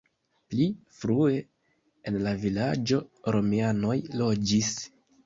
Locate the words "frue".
1.01-1.33